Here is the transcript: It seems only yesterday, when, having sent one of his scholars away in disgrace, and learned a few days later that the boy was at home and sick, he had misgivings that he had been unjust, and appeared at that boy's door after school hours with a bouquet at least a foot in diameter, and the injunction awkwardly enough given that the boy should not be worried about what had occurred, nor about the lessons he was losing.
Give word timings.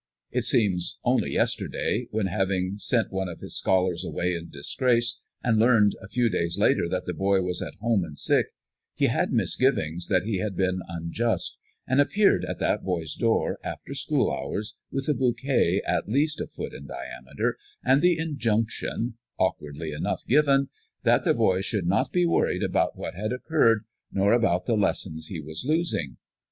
It 0.31 0.45
seems 0.45 0.97
only 1.03 1.33
yesterday, 1.33 2.07
when, 2.09 2.25
having 2.25 2.79
sent 2.79 3.11
one 3.11 3.29
of 3.29 3.39
his 3.39 3.55
scholars 3.55 4.03
away 4.03 4.33
in 4.33 4.49
disgrace, 4.49 5.19
and 5.43 5.59
learned 5.59 5.95
a 6.01 6.07
few 6.07 6.27
days 6.27 6.57
later 6.57 6.89
that 6.89 7.05
the 7.05 7.13
boy 7.13 7.43
was 7.43 7.61
at 7.61 7.75
home 7.75 8.03
and 8.03 8.17
sick, 8.17 8.47
he 8.95 9.05
had 9.05 9.31
misgivings 9.31 10.07
that 10.07 10.23
he 10.23 10.37
had 10.39 10.57
been 10.57 10.81
unjust, 10.89 11.55
and 11.85 12.01
appeared 12.01 12.43
at 12.45 12.57
that 12.57 12.83
boy's 12.83 13.13
door 13.13 13.59
after 13.63 13.93
school 13.93 14.31
hours 14.31 14.73
with 14.89 15.07
a 15.07 15.13
bouquet 15.13 15.83
at 15.85 16.09
least 16.09 16.41
a 16.41 16.47
foot 16.47 16.73
in 16.73 16.87
diameter, 16.87 17.55
and 17.85 18.01
the 18.01 18.17
injunction 18.17 19.19
awkwardly 19.37 19.91
enough 19.91 20.25
given 20.25 20.69
that 21.03 21.23
the 21.25 21.35
boy 21.35 21.61
should 21.61 21.85
not 21.85 22.11
be 22.11 22.25
worried 22.25 22.63
about 22.63 22.97
what 22.97 23.13
had 23.13 23.31
occurred, 23.31 23.85
nor 24.11 24.33
about 24.33 24.65
the 24.65 24.73
lessons 24.75 25.27
he 25.27 25.39
was 25.39 25.63
losing. 25.63 26.17